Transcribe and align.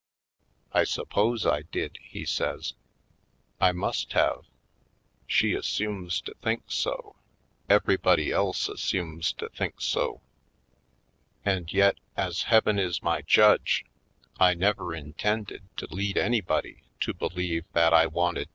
"I 0.73 0.83
suppose 0.83 1.45
I 1.45 1.61
did," 1.61 1.99
he 2.01 2.25
says. 2.25 2.73
"I 3.59 3.71
must 3.71 4.13
have. 4.13 4.45
She 5.27 5.53
assumes 5.53 6.21
to 6.21 6.33
think 6.41 6.71
so— 6.71 7.17
everybody 7.69 8.31
else 8.31 8.67
assumes 8.67 9.31
to 9.33 9.47
think 9.49 9.79
so. 9.79 10.21
And 11.45 11.71
yet, 11.71 11.99
as 12.17 12.41
Heaven 12.49 12.79
is 12.79 13.03
my 13.03 13.21
judge, 13.21 13.85
I 14.39 14.55
never 14.55 14.95
intended 14.95 15.67
to 15.77 15.87
lead 15.93 16.17
anybody 16.17 16.81
to 17.01 17.13
believe 17.13 17.65
that 17.73 17.93
I 17.93 18.07
wanted 18.07 18.13
to 18.13 18.39
186 18.39 18.49